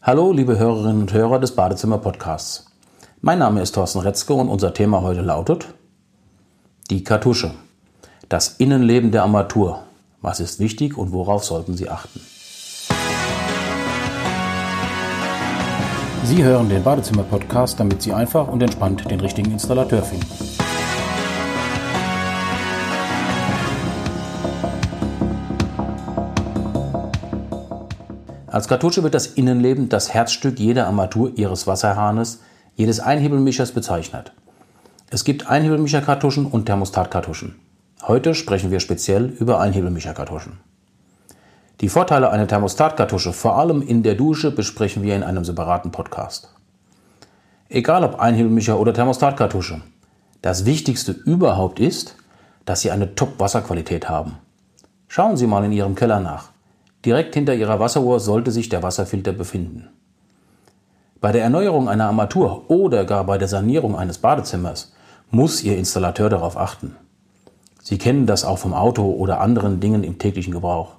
[0.00, 2.66] Hallo, liebe Hörerinnen und Hörer des Badezimmer Podcasts.
[3.20, 5.74] Mein Name ist Thorsten Retzke und unser Thema heute lautet
[6.88, 7.50] die Kartusche.
[8.28, 9.82] Das Innenleben der Armatur.
[10.22, 12.20] Was ist wichtig und worauf sollten Sie achten?
[16.22, 20.47] Sie hören den Badezimmer Podcast, damit Sie einfach und entspannt den richtigen Installateur finden.
[28.50, 32.40] Als Kartusche wird das Innenleben, das Herzstück jeder Armatur Ihres Wasserhahnes,
[32.76, 34.32] jedes Einhebelmischers bezeichnet.
[35.10, 37.56] Es gibt Einhebelmischerkartuschen und Thermostatkartuschen.
[38.02, 40.60] Heute sprechen wir speziell über Einhebelmischerkartuschen.
[41.82, 46.48] Die Vorteile einer Thermostatkartusche, vor allem in der Dusche, besprechen wir in einem separaten Podcast.
[47.68, 49.82] Egal ob Einhebelmischer oder Thermostatkartusche,
[50.40, 52.16] das Wichtigste überhaupt ist,
[52.64, 54.38] dass Sie eine Top-Wasserqualität haben.
[55.06, 56.50] Schauen Sie mal in Ihrem Keller nach.
[57.08, 59.88] Direkt hinter Ihrer Wasseruhr sollte sich der Wasserfilter befinden.
[61.22, 64.92] Bei der Erneuerung einer Armatur oder gar bei der Sanierung eines Badezimmers
[65.30, 66.96] muss Ihr Installateur darauf achten.
[67.82, 70.96] Sie kennen das auch vom Auto oder anderen Dingen im täglichen Gebrauch.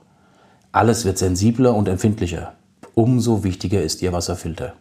[0.72, 2.54] Alles wird sensibler und empfindlicher.
[2.96, 4.74] Umso wichtiger ist Ihr Wasserfilter.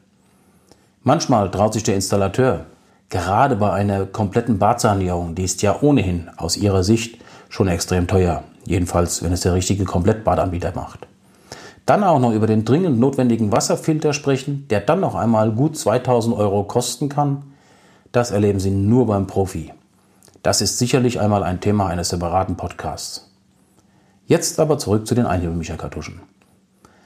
[1.03, 2.65] Manchmal traut sich der Installateur,
[3.11, 8.45] gerade bei einer kompletten Badsanierung, die ist ja ohnehin aus Ihrer Sicht schon extrem teuer,
[8.65, 11.08] jedenfalls wenn es der richtige Komplettbadanbieter macht.
[11.89, 16.37] Dann auch noch über den dringend notwendigen Wasserfilter sprechen, der dann noch einmal gut 2000
[16.37, 17.45] Euro kosten kann.
[18.13, 19.73] Das erleben Sie nur beim Profi.
[20.43, 23.31] Das ist sicherlich einmal ein Thema eines separaten Podcasts.
[24.27, 26.21] Jetzt aber zurück zu den Einhebelmischerkartuschen.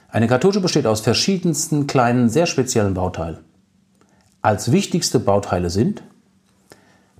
[0.09, 3.37] Eine Kartusche besteht aus verschiedensten kleinen, sehr speziellen Bauteilen.
[4.41, 6.03] Als wichtigste Bauteile sind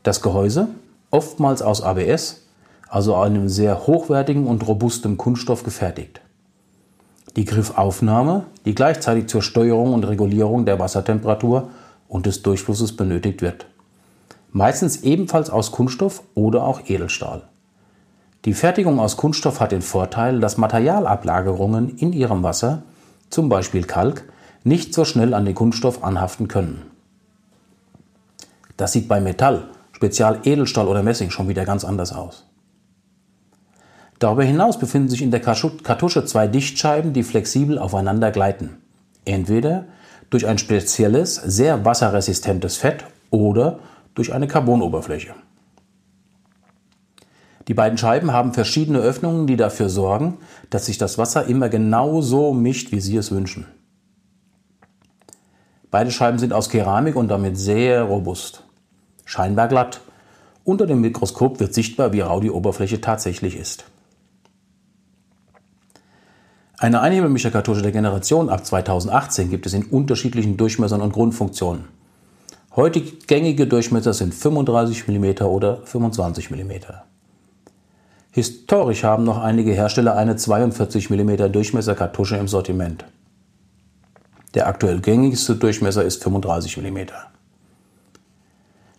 [0.04, 0.68] das Gehäuse,
[1.12, 2.42] oftmals aus ABS,
[2.90, 6.23] also einem sehr hochwertigen und robustem Kunststoff gefertigt
[7.36, 11.70] die Griffaufnahme, die gleichzeitig zur Steuerung und Regulierung der Wassertemperatur
[12.08, 13.66] und des Durchflusses benötigt wird.
[14.52, 17.44] Meistens ebenfalls aus Kunststoff oder auch Edelstahl.
[18.46, 22.84] Die Fertigung aus Kunststoff hat den Vorteil, dass Materialablagerungen in ihrem Wasser,
[23.30, 24.26] zum Beispiel Kalk,
[24.64, 26.84] nicht so schnell an den Kunststoff anhaften können.
[28.78, 32.46] Das sieht bei Metall, speziell Edelstahl oder Messing, schon wieder ganz anders aus.
[34.24, 38.78] Darüber hinaus befinden sich in der Kartusche zwei Dichtscheiben, die flexibel aufeinander gleiten.
[39.26, 39.84] Entweder
[40.30, 43.80] durch ein spezielles, sehr wasserresistentes Fett oder
[44.16, 45.34] durch eine Carbonoberfläche.
[47.68, 50.38] Die beiden Scheiben haben verschiedene Öffnungen, die dafür sorgen,
[50.70, 53.66] dass sich das Wasser immer genau so mischt, wie Sie es wünschen.
[55.92, 58.64] Beide Scheiben sind aus Keramik und damit sehr robust.
[59.26, 60.00] Scheinbar glatt.
[60.64, 63.84] Unter dem Mikroskop wird sichtbar, wie rau die Oberfläche tatsächlich ist.
[66.84, 71.86] Eine Einhebelmischerkartusche der Generation ab 2018 gibt es in unterschiedlichen Durchmessern und Grundfunktionen.
[72.76, 76.72] Heutige gängige Durchmesser sind 35 mm oder 25 mm.
[78.32, 83.06] Historisch haben noch einige Hersteller eine 42 mm Durchmesserkartusche im Sortiment.
[84.54, 86.98] Der aktuell gängigste Durchmesser ist 35 mm.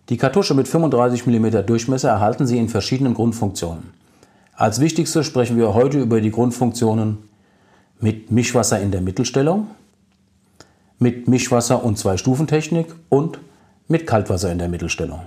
[0.09, 3.93] Die Kartusche mit 35 mm Durchmesser erhalten Sie in verschiedenen Grundfunktionen.
[4.55, 7.19] Als wichtigste sprechen wir heute über die Grundfunktionen
[8.01, 9.69] mit Mischwasser in der Mittelstellung,
[10.99, 13.39] mit Mischwasser und Zwei-Stufen-Technik und
[13.89, 15.21] mit Kaltwasser in der Mittelstellung.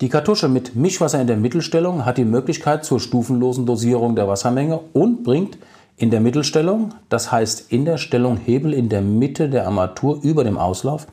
[0.00, 4.80] Die Kartusche mit Mischwasser in der Mittelstellung hat die Möglichkeit zur stufenlosen Dosierung der Wassermenge
[4.94, 5.58] und bringt
[5.96, 10.44] in der Mittelstellung, das heißt in der Stellung Hebel in der Mitte der Armatur über
[10.44, 11.06] dem Auslauf,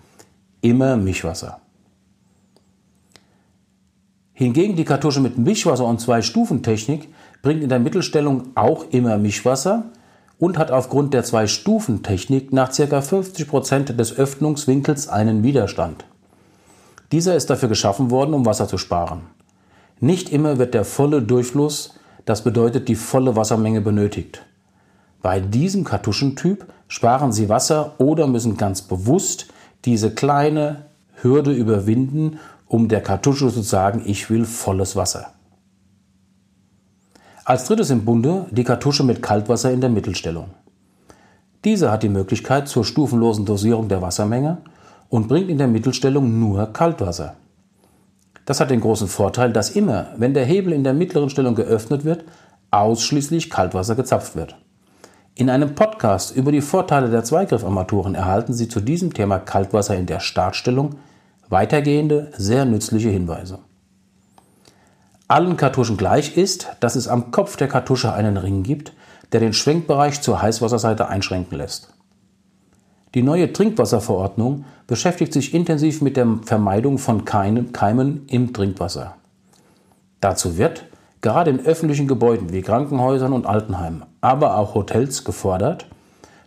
[0.61, 1.59] immer Mischwasser.
[4.39, 7.09] Hingegen die Kartusche mit Mischwasser und Zwei-Stufen-Technik
[7.41, 9.85] bringt in der Mittelstellung auch immer Mischwasser,
[10.39, 13.01] und hat aufgrund der Zwei-Stufen-Technik nach ca.
[13.01, 16.05] 50 Prozent des Öffnungswinkels einen Widerstand.
[17.11, 19.21] Dieser ist dafür geschaffen worden, um Wasser zu sparen.
[19.99, 24.45] Nicht immer wird der volle Durchfluss, das bedeutet die volle Wassermenge benötigt.
[25.23, 29.47] Bei diesem Kartuschentyp sparen Sie Wasser oder müssen ganz bewusst
[29.85, 30.85] diese kleine
[31.15, 32.37] Hürde überwinden,
[32.67, 35.33] um der Kartusche zu sagen, ich will volles Wasser.
[37.45, 40.49] Als drittes im Bunde die Kartusche mit Kaltwasser in der Mittelstellung.
[41.63, 44.57] Diese hat die Möglichkeit zur stufenlosen Dosierung der Wassermenge
[45.09, 47.35] und bringt in der Mittelstellung nur Kaltwasser.
[48.45, 52.05] Das hat den großen Vorteil, dass immer, wenn der Hebel in der mittleren Stellung geöffnet
[52.05, 52.25] wird,
[52.71, 54.55] ausschließlich Kaltwasser gezapft wird.
[55.35, 60.05] In einem Podcast über die Vorteile der Zweigriffarmaturen erhalten Sie zu diesem Thema Kaltwasser in
[60.05, 60.95] der Startstellung
[61.49, 63.59] weitergehende, sehr nützliche Hinweise
[65.27, 68.93] allen Kartuschen gleich ist, dass es am Kopf der Kartusche einen Ring gibt,
[69.31, 71.93] der den Schwenkbereich zur Heißwasserseite einschränken lässt.
[73.13, 79.15] Die neue Trinkwasserverordnung beschäftigt sich intensiv mit der Vermeidung von Keimen im Trinkwasser.
[80.21, 80.85] Dazu wird,
[81.21, 85.87] gerade in öffentlichen Gebäuden wie Krankenhäusern und Altenheimen, aber auch Hotels gefordert,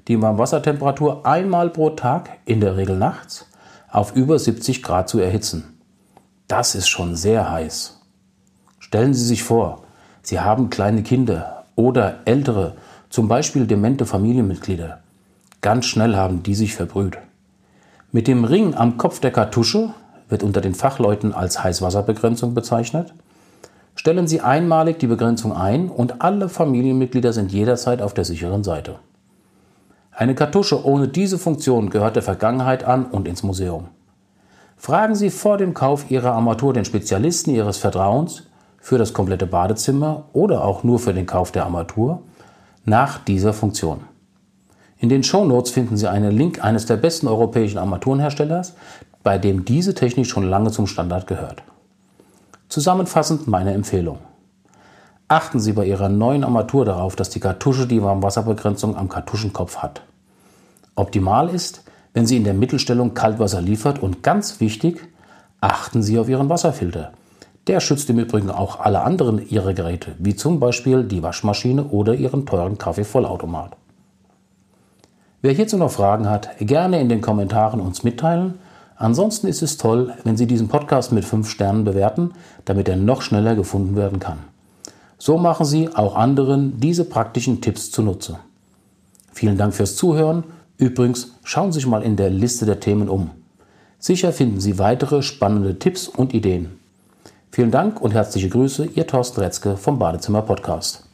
[0.09, 3.47] die Warmwassertemperatur einmal pro Tag, in der Regel nachts,
[3.91, 5.81] auf über 70 Grad zu erhitzen.
[6.49, 8.01] Das ist schon sehr heiß.
[8.79, 9.83] Stellen Sie sich vor,
[10.23, 12.75] Sie haben kleine Kinder oder ältere,
[13.09, 15.01] zum Beispiel demente Familienmitglieder.
[15.61, 17.19] Ganz schnell haben die sich verbrüht.
[18.13, 19.95] Mit dem Ring am Kopf der Kartusche,
[20.29, 23.13] wird unter den Fachleuten als Heißwasserbegrenzung bezeichnet,
[23.95, 28.97] stellen Sie einmalig die Begrenzung ein und alle Familienmitglieder sind jederzeit auf der sicheren Seite.
[30.13, 33.89] Eine Kartusche ohne diese Funktion gehört der Vergangenheit an und ins Museum.
[34.77, 38.45] Fragen Sie vor dem Kauf Ihrer Armatur den Spezialisten Ihres Vertrauens
[38.81, 42.23] für das komplette Badezimmer oder auch nur für den Kauf der Armatur
[42.85, 44.01] nach dieser Funktion.
[44.99, 48.75] In den Shownotes finden Sie einen Link eines der besten europäischen Armaturenherstellers,
[49.23, 51.63] bei dem diese Technik schon lange zum Standard gehört.
[52.69, 54.19] Zusammenfassend meine Empfehlung.
[55.31, 60.03] Achten Sie bei Ihrer neuen Armatur darauf, dass die Kartusche die Warmwasserbegrenzung am Kartuschenkopf hat.
[60.97, 65.07] Optimal ist, wenn sie in der Mittelstellung Kaltwasser liefert und ganz wichtig,
[65.61, 67.13] achten Sie auf Ihren Wasserfilter.
[67.69, 72.15] Der schützt im Übrigen auch alle anderen Ihrer Geräte, wie zum Beispiel die Waschmaschine oder
[72.15, 73.77] Ihren teuren Kaffeevollautomat.
[75.43, 78.55] Wer hierzu noch Fragen hat, gerne in den Kommentaren uns mitteilen.
[78.97, 82.33] Ansonsten ist es toll, wenn Sie diesen Podcast mit 5 Sternen bewerten,
[82.65, 84.39] damit er noch schneller gefunden werden kann.
[85.23, 88.39] So machen Sie auch anderen diese praktischen Tipps zunutze.
[89.35, 90.45] Vielen Dank fürs Zuhören.
[90.79, 93.31] Übrigens, schauen Sie sich mal in der Liste der Themen um.
[93.99, 96.79] Sicher finden Sie weitere spannende Tipps und Ideen.
[97.51, 101.10] Vielen Dank und herzliche Grüße, Ihr Thorsten Retzke vom Badezimmer Podcast.